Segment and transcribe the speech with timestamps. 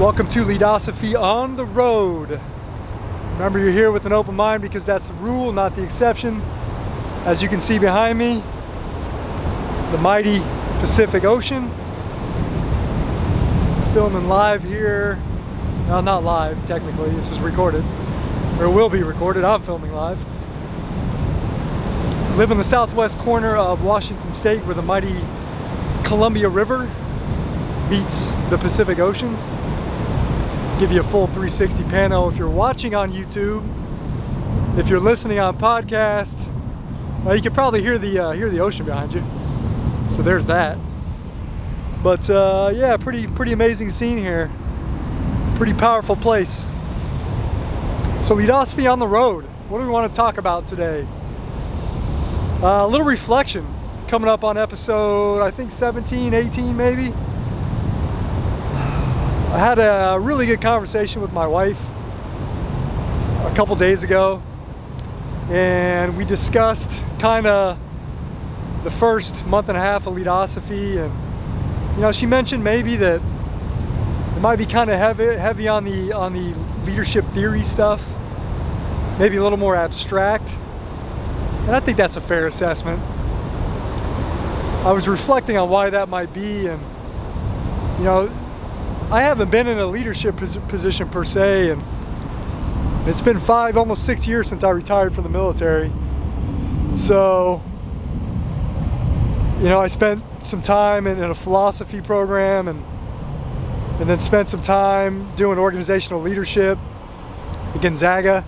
[0.00, 2.40] Welcome to Leadosophy on the road.
[3.34, 6.42] Remember, you're here with an open mind because that's the rule, not the exception.
[7.24, 8.42] As you can see behind me,
[9.92, 10.40] the mighty
[10.80, 11.70] Pacific Ocean.
[13.94, 15.22] Filming live here.
[15.86, 17.84] Well, not live, technically, this is recorded,
[18.58, 19.44] or will be recorded.
[19.44, 20.18] I'm filming live.
[22.36, 25.20] Live in the southwest corner of Washington State where the mighty
[26.02, 26.92] Columbia River
[27.88, 29.38] meets the Pacific Ocean.
[30.78, 33.62] Give you a full 360 panel if you're watching on YouTube.
[34.76, 36.52] If you're listening on podcast,
[37.24, 39.24] well, you can probably hear the uh, hear the ocean behind you.
[40.10, 40.76] So there's that.
[42.02, 44.50] But uh, yeah, pretty pretty amazing scene here.
[45.54, 46.66] Pretty powerful place.
[48.20, 49.44] So Leadosophy on the road.
[49.68, 51.06] What do we want to talk about today?
[52.62, 53.64] Uh, a little reflection
[54.08, 57.14] coming up on episode I think 17, 18 maybe.
[59.54, 61.80] I had a really good conversation with my wife
[63.44, 64.42] a couple days ago,
[65.48, 67.78] and we discussed kind of
[68.82, 71.14] the first month and a half of Leadosophy, and
[71.94, 73.22] you know, she mentioned maybe that
[74.36, 76.52] it might be kind of heavy, heavy on the on the
[76.84, 78.04] leadership theory stuff,
[79.20, 80.50] maybe a little more abstract,
[81.68, 83.00] and I think that's a fair assessment.
[84.84, 86.82] I was reflecting on why that might be, and
[87.98, 88.40] you know
[89.10, 91.82] I haven't been in a leadership position per se, and
[93.08, 95.92] it's been five, almost six years since I retired from the military.
[96.96, 97.62] So,
[99.58, 102.84] you know, I spent some time in, in a philosophy program and
[104.00, 106.78] and then spent some time doing organizational leadership
[107.74, 108.44] at Gonzaga.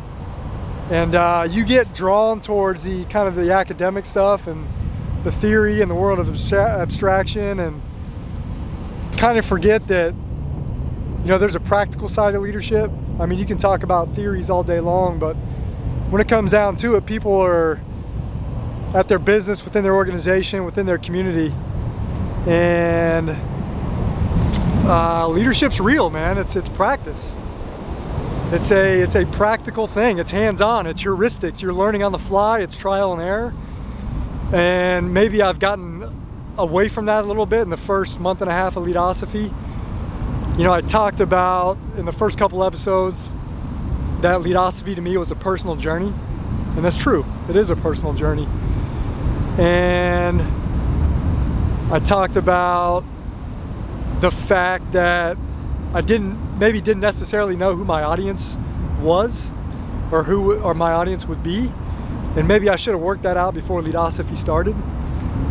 [0.90, 4.66] And uh, you get drawn towards the kind of the academic stuff and
[5.22, 7.80] the theory and the world of abstra- abstraction and
[9.16, 10.14] kind of forget that
[11.26, 12.88] you know, there's a practical side of leadership.
[13.18, 15.34] I mean, you can talk about theories all day long, but
[16.08, 17.80] when it comes down to it, people are
[18.94, 21.52] at their business, within their organization, within their community.
[22.46, 23.30] And
[24.86, 26.38] uh, leadership's real, man.
[26.38, 27.34] It's it's practice.
[28.52, 30.20] It's a it's a practical thing.
[30.20, 30.86] It's hands-on.
[30.86, 31.60] It's heuristics.
[31.60, 32.60] You're learning on the fly.
[32.60, 33.52] It's trial and error.
[34.52, 38.48] And maybe I've gotten away from that a little bit in the first month and
[38.48, 39.52] a half of Leadosophy
[40.56, 43.34] you know, I talked about in the first couple episodes
[44.22, 46.14] that leadosophy to me was a personal journey.
[46.76, 47.26] And that's true.
[47.50, 48.48] It is a personal journey.
[49.58, 50.40] And
[51.92, 53.04] I talked about
[54.20, 55.36] the fact that
[55.92, 58.58] I didn't maybe didn't necessarily know who my audience
[59.00, 59.52] was
[60.10, 61.70] or who or my audience would be.
[62.34, 64.74] And maybe I should have worked that out before leadosophy started.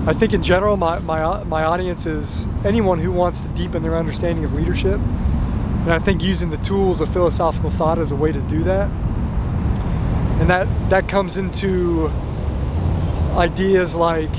[0.08, 3.98] I think in general, my, my, my audience is anyone who wants to deepen their
[3.98, 5.00] understanding of leadership.
[5.00, 8.88] And I think using the tools of philosophical thought is a way to do that.
[10.40, 12.10] And that, that comes into
[13.36, 14.30] ideas like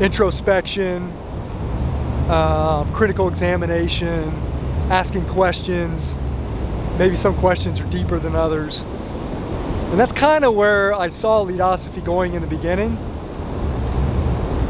[0.00, 1.12] introspection,
[2.30, 4.30] uh, critical examination,
[4.90, 6.16] asking questions.
[6.96, 8.80] Maybe some questions are deeper than others.
[9.90, 12.96] And that's kind of where I saw Leadosophy going in the beginning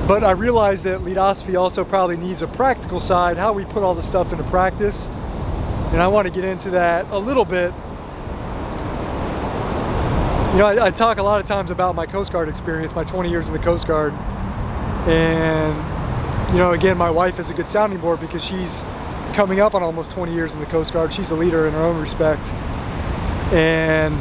[0.07, 3.95] but I realize that leadosophy also probably needs a practical side, how we put all
[3.95, 5.07] the stuff into practice.
[5.07, 7.73] And I want to get into that a little bit.
[10.53, 13.05] You know, I, I talk a lot of times about my Coast Guard experience, my
[13.05, 14.13] 20 years in the Coast Guard.
[15.09, 18.83] And, you know, again, my wife is a good sounding board because she's
[19.33, 21.15] coming up on almost 20 years in the Coast Guard.
[21.15, 22.47] She's a leader in her own respect.
[23.53, 24.21] And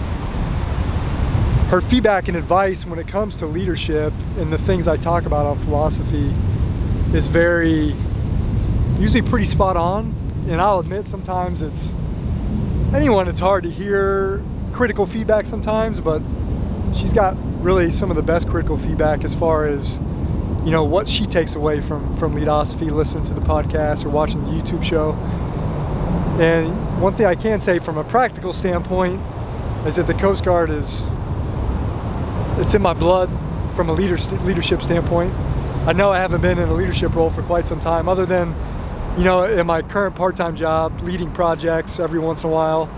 [1.73, 5.47] her feedback and advice when it comes to leadership and the things I talk about
[5.47, 6.31] on philosophy
[7.17, 7.95] is very,
[8.99, 10.13] usually pretty spot on.
[10.47, 11.95] And I'll admit sometimes it's,
[12.93, 16.21] anyone, it's hard to hear critical feedback sometimes, but
[16.95, 19.97] she's got really some of the best critical feedback as far as,
[20.63, 24.43] you know, what she takes away from, from Leadosophy, listening to the podcast or watching
[24.43, 25.13] the YouTube show.
[26.39, 29.19] And one thing I can say from a practical standpoint
[29.87, 31.03] is that the Coast Guard is
[32.59, 33.29] it's in my blood
[33.75, 35.33] from a leader, leadership standpoint.
[35.87, 38.55] I know I haven't been in a leadership role for quite some time, other than,
[39.17, 42.89] you know, in my current part-time job, leading projects every once in a while.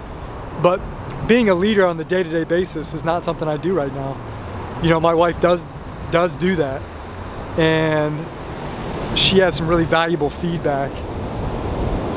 [0.62, 0.80] But
[1.28, 4.16] being a leader on the day-to-day basis is not something I do right now.
[4.84, 5.66] You know, my wife does
[6.12, 6.82] does do that,
[7.58, 8.26] and
[9.18, 10.92] she has some really valuable feedback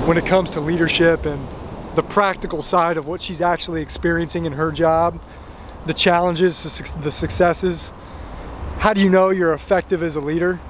[0.07, 1.47] when it comes to leadership and
[1.95, 5.19] the practical side of what she's actually experiencing in her job
[5.89, 6.63] the challenges,
[7.01, 7.93] the successes.
[8.77, 10.61] How do you know you're effective as a leader?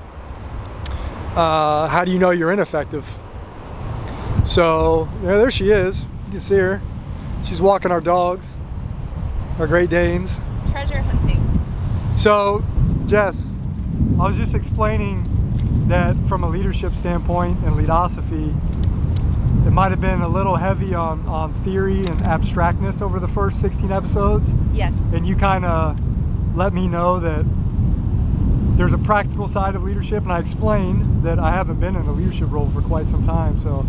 [1.35, 3.05] Uh, how do you know you're ineffective?
[4.47, 6.05] So yeah, there she is.
[6.27, 6.81] You can see her.
[7.45, 8.47] She's walking our dogs,
[9.59, 10.39] our Great Danes.
[10.71, 11.45] Treasure hunting.
[12.17, 12.65] So,
[13.07, 13.51] Jess,
[14.21, 15.27] I was just explaining
[15.89, 18.55] that from a leadership standpoint and leadosophy,
[19.79, 23.93] might have been a little heavy on, on theory and abstractness over the first 16
[23.93, 24.53] episodes.
[24.73, 24.93] Yes.
[25.13, 25.97] And you kind of
[26.57, 27.45] let me know that
[28.77, 32.13] there's a practical side of leadership, and I explained that I haven't been in a
[32.13, 33.61] leadership role for quite some time.
[33.61, 33.83] So,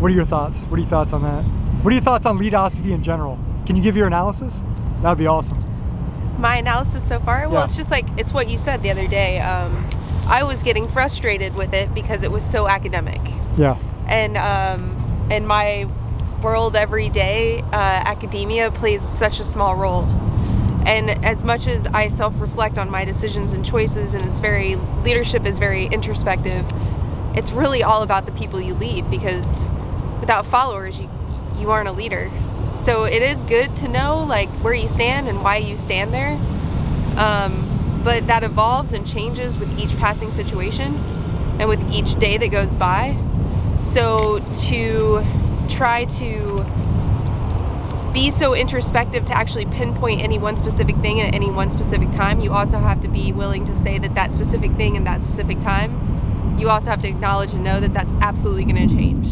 [0.00, 0.64] what are your thoughts?
[0.64, 1.44] What are your thoughts on that?
[1.84, 3.38] What are your thoughts on leadosophy in general?
[3.66, 4.64] Can you give your analysis?
[5.02, 5.62] That'd be awesome.
[6.40, 7.48] My analysis so far?
[7.48, 7.64] Well, Yeah.
[7.66, 9.38] it's just like it's what you said the other day.
[9.38, 9.88] Um,
[10.26, 13.20] I was getting frustrated with it because it was so academic.
[13.56, 13.78] Yeah.
[14.10, 15.88] And um, in my
[16.42, 20.04] world every day, uh, academia plays such a small role.
[20.84, 25.46] And as much as I self-reflect on my decisions and choices, and it's very leadership
[25.46, 26.66] is very introspective.
[27.36, 29.64] It's really all about the people you lead because
[30.20, 31.08] without followers, you
[31.56, 32.30] you aren't a leader.
[32.72, 36.32] So it is good to know like where you stand and why you stand there.
[37.16, 40.96] Um, but that evolves and changes with each passing situation
[41.60, 43.16] and with each day that goes by.
[43.82, 44.38] So
[44.68, 45.24] to
[45.68, 46.64] try to
[48.12, 52.40] be so introspective to actually pinpoint any one specific thing at any one specific time,
[52.40, 55.60] you also have to be willing to say that that specific thing in that specific
[55.60, 59.26] time, you also have to acknowledge and know that that's absolutely going to change.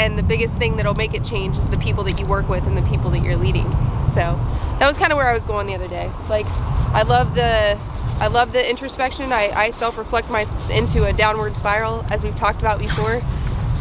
[0.00, 2.64] And the biggest thing that'll make it change is the people that you work with
[2.64, 3.68] and the people that you're leading.
[4.06, 4.38] So
[4.78, 6.10] that was kind of where I was going the other day.
[6.28, 7.78] Like, I love the
[8.20, 9.32] I love the introspection.
[9.32, 13.22] I, I self-reflect my into a downward spiral, as we've talked about before.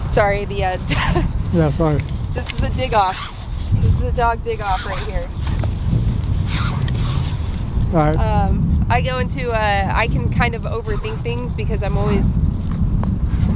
[0.08, 0.78] Sorry, the uh,
[1.54, 2.00] Yeah, sorry.
[2.34, 3.34] this is a dig off.
[3.76, 5.28] This is a dog dig off right here.
[7.94, 8.16] All right.
[8.18, 12.38] Um, I go into uh, I can kind of overthink things because I'm always,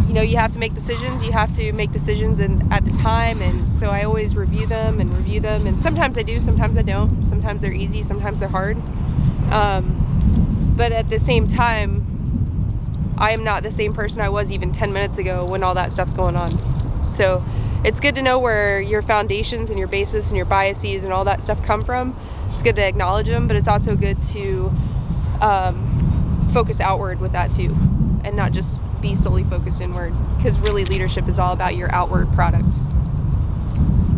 [0.08, 1.22] you know, you have to make decisions.
[1.22, 5.00] You have to make decisions and at the time, and so I always review them
[5.00, 5.68] and review them.
[5.68, 7.26] And sometimes I do, sometimes I don't.
[7.26, 8.78] Sometimes they're easy, sometimes they're hard.
[9.52, 10.01] Um,
[10.82, 14.92] but at the same time, I am not the same person I was even 10
[14.92, 17.06] minutes ago when all that stuff's going on.
[17.06, 17.44] So
[17.86, 21.24] it's good to know where your foundations and your basis and your biases and all
[21.26, 22.18] that stuff come from.
[22.52, 24.72] It's good to acknowledge them, but it's also good to
[25.40, 27.78] um, focus outward with that too
[28.24, 32.28] and not just be solely focused inward because really leadership is all about your outward
[32.34, 32.74] product.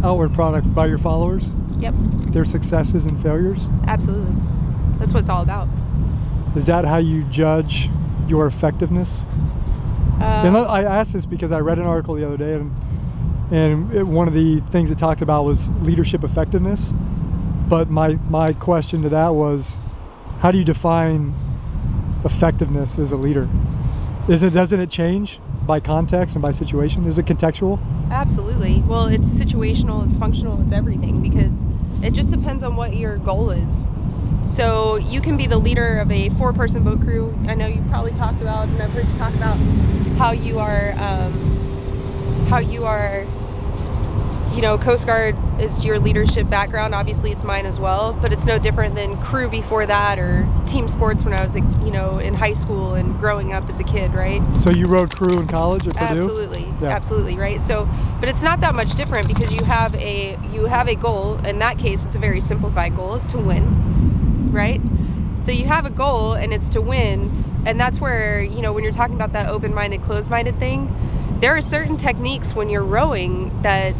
[0.01, 1.93] Outward product by your followers, Yep,
[2.31, 3.67] their successes and failures.
[3.85, 4.33] absolutely.
[4.97, 5.67] That's what it's all about.
[6.55, 7.89] Is that how you judge
[8.27, 9.25] your effectiveness?
[10.19, 12.71] and Um, I asked this because I read an article the other day, and
[13.51, 16.93] and it, one of the things it talked about was leadership effectiveness.
[17.67, 19.79] But my my question to that was,
[20.39, 21.33] how do you define
[22.23, 23.49] effectiveness as a leader?
[24.27, 27.05] Is it doesn't it change by context and by situation?
[27.05, 27.79] Is it contextual?
[28.11, 28.83] Absolutely.
[28.85, 31.65] Well, it's situational, it's functional, it's everything because
[32.01, 33.87] it just depends on what your goal is.
[34.47, 37.35] So you can be the leader of a four-person boat crew.
[37.47, 39.57] I know you probably talked about, and I've heard you talk about
[40.17, 43.25] how you are, um, how you are.
[44.53, 46.93] You know, Coast Guard is your leadership background.
[46.93, 50.87] Obviously, it's mine as well, but it's no different than crew before that or team
[50.87, 54.13] sports when I was, you know, in high school and growing up as a kid,
[54.13, 54.43] right?
[54.61, 56.05] So you rode crew in college at Purdue.
[56.05, 56.89] Absolutely, Yeah.
[56.89, 57.59] absolutely, right.
[57.59, 57.89] So,
[58.19, 61.43] but it's not that much different because you have a you have a goal.
[61.45, 63.15] In that case, it's a very simplified goal.
[63.15, 63.82] It's to win,
[64.53, 64.81] right?
[65.41, 68.83] So you have a goal, and it's to win, and that's where you know when
[68.83, 70.95] you're talking about that open-minded, closed-minded thing.
[71.41, 73.93] There are certain techniques when you're rowing that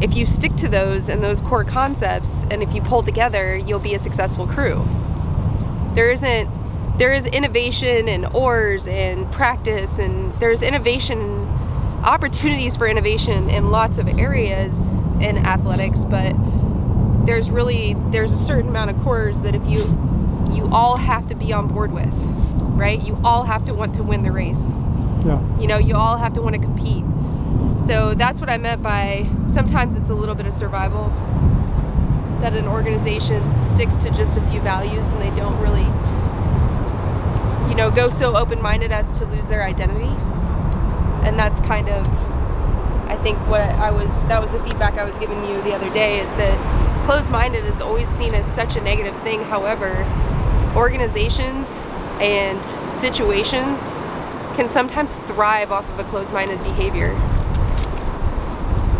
[0.00, 3.78] if you stick to those and those core concepts, and if you pull together, you'll
[3.78, 4.84] be a successful crew.
[5.94, 6.50] There isn't
[6.98, 11.46] there is innovation and oars and practice and there's innovation
[12.04, 14.88] opportunities for innovation in lots of areas
[15.20, 16.34] in athletics but
[17.24, 19.80] there's really there's a certain amount of cores that if you
[20.52, 22.12] you all have to be on board with
[22.82, 23.00] right?
[23.02, 24.66] You all have to want to win the race.
[25.24, 25.40] Yeah.
[25.60, 27.04] you know you all have to want to compete.
[27.86, 31.08] So that's what i meant by sometimes it's a little bit of survival
[32.40, 35.86] that an organization sticks to just a few values and they don't really
[37.70, 40.12] you know go so open-minded as to lose their identity.
[41.24, 42.04] And that's kind of
[43.08, 45.90] i think what i was that was the feedback i was giving you the other
[45.92, 50.04] day is that closed-minded is always seen as such a negative thing however
[50.76, 51.70] organizations
[52.20, 53.92] and situations
[54.56, 57.10] can sometimes thrive off of a closed-minded behavior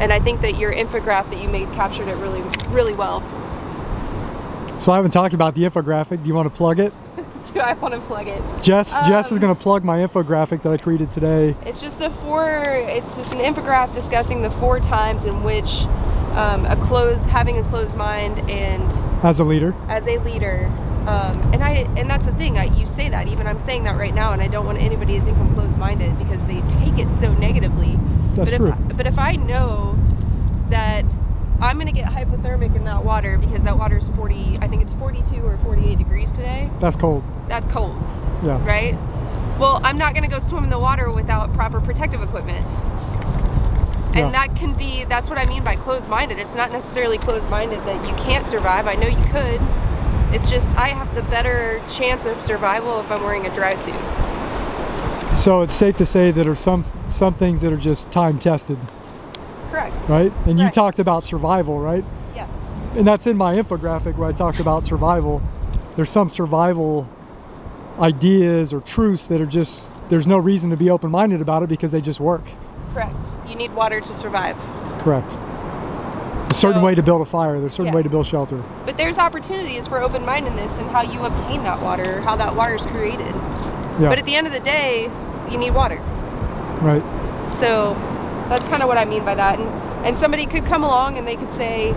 [0.00, 3.23] and i think that your infographic that you made captured it really really well
[4.80, 6.23] So I haven't talked about the infographic.
[6.23, 6.92] Do you want to plug it?
[7.54, 8.42] do I want to plug it?
[8.61, 11.54] Jess, Jess is Um, going to plug my infographic that I created today.
[11.64, 12.64] It's just the four.
[12.88, 15.87] It's just an infographic discussing the four times in which
[16.37, 18.83] um, a close having a closed mind, and
[19.25, 20.67] As a leader, as a leader.
[21.07, 22.57] Um, and I and that's the thing.
[22.59, 25.19] I, you say that even I'm saying that right now, and I don't want anybody
[25.19, 27.99] to think I'm closed-minded because they take it so negatively.
[28.35, 28.73] that's but true.
[28.91, 29.99] If, but if I know
[30.71, 31.05] that
[31.61, 34.95] I'm gonna get hypothermic in that water because that water is 40, I think it's
[34.95, 36.71] 42 or 48 degrees today.
[36.81, 37.23] That's cold.
[37.49, 37.97] That's cold,
[38.45, 38.65] Yeah.
[38.67, 38.97] right?
[39.59, 42.65] Well, I'm not gonna go swim in the water without proper protective equipment.
[44.14, 44.26] Yeah.
[44.26, 46.38] And that can be, that's what I mean by closed minded.
[46.38, 48.87] It's not necessarily closed minded that you can't survive.
[48.87, 49.61] I know you could.
[50.35, 53.95] It's just I have the better chance of survival if I'm wearing a dry suit.
[55.37, 58.38] So it's safe to say that there are some some things that are just time
[58.38, 58.78] tested,
[59.71, 59.95] Correct.
[60.09, 60.33] right?
[60.47, 62.04] And you talked about survival, right?
[62.35, 62.50] Yes.
[62.97, 65.42] And that's in my infographic where I talked about survival.
[65.97, 67.09] There's some survival
[67.99, 71.90] ideas or truths that are just there's no reason to be open-minded about it because
[71.92, 72.45] they just work.
[72.92, 73.16] Correct.
[73.49, 74.56] You need water to survive.
[75.00, 75.32] Correct.
[76.50, 77.58] A certain So- way to build a fire.
[77.61, 78.62] There's a certain way to build shelter.
[78.84, 82.75] But there's opportunities for open mindedness and how you obtain that water, how that water
[82.75, 83.34] is created.
[83.99, 84.08] Yeah.
[84.08, 85.11] But at the end of the day,
[85.50, 86.00] you need water.
[86.82, 87.02] right.
[87.50, 87.94] So
[88.49, 89.58] that's kind of what I mean by that.
[89.58, 89.68] And,
[90.06, 91.90] and somebody could come along and they could say,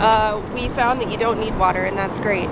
[0.00, 2.48] uh, We found that you don't need water, and that's great.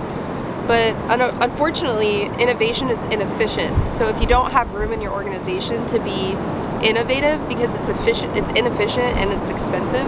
[0.66, 3.90] But un- unfortunately, innovation is inefficient.
[3.90, 6.36] So if you don't have room in your organization to be
[6.82, 10.06] innovative because it's efficient, it's inefficient and it's expensive,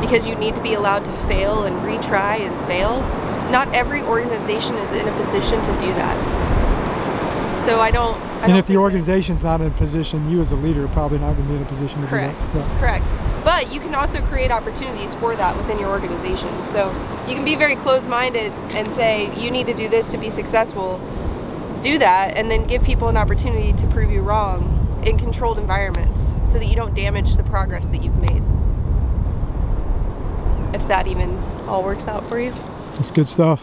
[0.00, 3.00] because you need to be allowed to fail and retry and fail.
[3.50, 6.16] Not every organization is in a position to do that.
[7.64, 8.20] So I don't.
[8.20, 10.84] I and don't if the that- organization's not in a position, you as a leader
[10.84, 12.40] are probably not going to be in a position to Correct.
[12.40, 12.66] do that.
[12.66, 12.78] Yeah.
[12.80, 13.44] Correct.
[13.44, 16.66] But you can also create opportunities for that within your organization.
[16.66, 16.88] So
[17.26, 20.28] you can be very closed minded and say, you need to do this to be
[20.30, 20.98] successful.
[21.80, 26.34] Do that, and then give people an opportunity to prove you wrong in controlled environments
[26.42, 28.42] so that you don't damage the progress that you've made.
[30.74, 32.52] If that even all works out for you.
[32.94, 33.62] That's good stuff.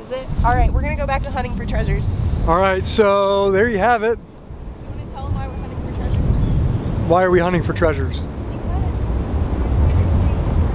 [0.00, 0.26] Is it?
[0.44, 2.10] All right, we're going to go back to hunting for treasures.
[2.46, 4.18] All right, so there you have it.
[4.18, 7.08] You want to tell them why we're hunting for treasures?
[7.08, 8.20] Why are we hunting for treasures?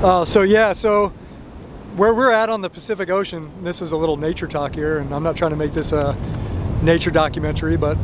[0.04, 1.10] Uh, so yeah, so
[1.96, 5.14] where we're at on the Pacific Ocean, this is a little nature talk here, and
[5.14, 6.16] I'm not trying to make this a
[6.84, 7.98] nature documentary, but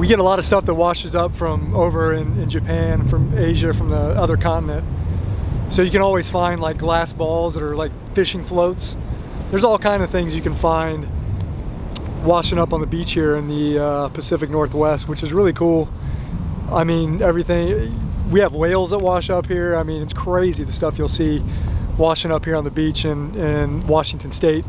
[0.00, 3.36] we get a lot of stuff that washes up from over in, in Japan, from
[3.36, 4.82] Asia, from the other continent.
[5.70, 8.96] So you can always find like glass balls that are like fishing floats.
[9.50, 11.06] There's all kind of things you can find
[12.24, 15.90] washing up on the beach here in the uh, Pacific Northwest, which is really cool.
[16.72, 18.30] I mean, everything.
[18.30, 19.76] We have whales that wash up here.
[19.76, 21.44] I mean, it's crazy the stuff you'll see
[21.98, 24.64] washing up here on the beach in, in Washington State.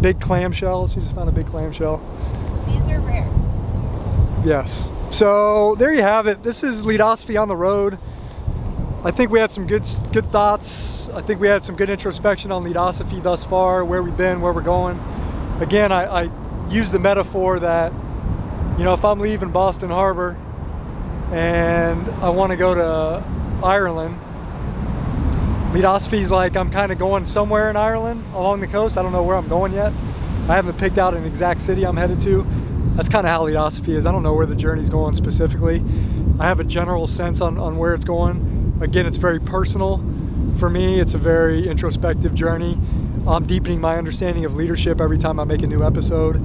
[0.00, 0.94] Big clamshells.
[0.96, 1.98] You just found a big clamshell.
[2.66, 3.28] These are rare.
[4.44, 4.88] Yes.
[5.10, 6.42] So there you have it.
[6.42, 7.98] This is Leadosophy on the road.
[9.02, 11.08] I think we had some good good thoughts.
[11.10, 14.52] I think we had some good introspection on Leadosophy thus far, where we've been, where
[14.52, 14.98] we're going.
[15.60, 17.92] Again, I, I use the metaphor that,
[18.78, 20.36] you know, if I'm leaving Boston Harbor
[21.32, 23.24] and I want to go to
[23.64, 24.18] Ireland,
[25.72, 28.96] Leadosophy's like I'm kind of going somewhere in Ireland along the coast.
[28.98, 29.92] I don't know where I'm going yet.
[30.48, 32.44] I haven't picked out an exact city I'm headed to.
[32.96, 34.04] That's kind of how Leadosophy is.
[34.04, 35.82] I don't know where the journey's going specifically.
[36.40, 38.78] I have a general sense on, on where it's going.
[38.80, 39.98] Again, it's very personal
[40.58, 40.98] for me.
[40.98, 42.78] It's a very introspective journey.
[43.26, 46.36] I'm deepening my understanding of leadership every time I make a new episode.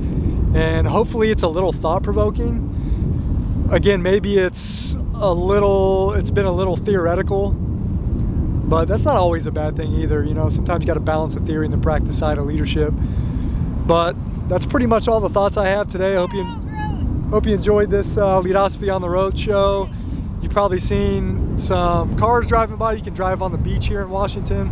[0.55, 3.67] And hopefully it's a little thought provoking.
[3.72, 7.55] Again, maybe it's a little, it's been a little theoretical,
[8.65, 10.24] but that's not always a bad thing either.
[10.24, 12.93] You know, sometimes you got to balance the theory and the practice side of leadership.
[13.86, 14.15] But
[14.48, 16.13] that's pretty much all the thoughts I have today.
[16.13, 16.43] I hope you
[17.29, 19.89] hope you enjoyed this uh, Leadosophy on the Road show.
[20.41, 22.93] You've probably seen some cars driving by.
[22.93, 24.72] You can drive on the beach here in Washington.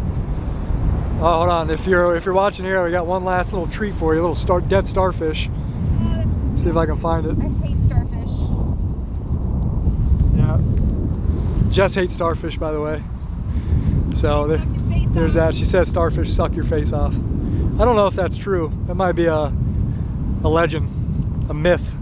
[1.21, 1.69] Oh, hold on.
[1.69, 4.19] If you're if you're watching here, we got one last little treat for you.
[4.19, 5.49] A little star, dead starfish.
[6.55, 7.37] See if I can find it.
[7.37, 8.29] I hate starfish.
[10.35, 11.69] Yeah.
[11.69, 13.03] Jess hates starfish, by the way.
[14.13, 14.63] So there,
[15.09, 15.55] there's that.
[15.55, 17.13] She says starfish suck your face off.
[17.13, 18.71] I don't know if that's true.
[18.87, 19.51] That might be a,
[20.43, 21.95] a legend, a myth.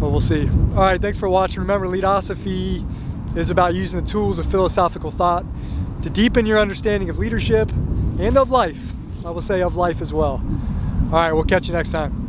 [0.00, 0.48] But we'll see.
[0.48, 1.60] All right, thanks for watching.
[1.60, 2.84] Remember, Leadosophy
[3.36, 5.44] is about using the tools of philosophical thought
[6.02, 8.80] to deepen your understanding of leadership and of life.
[9.24, 10.42] I will say of life as well.
[11.12, 12.16] All right, we'll catch you next time.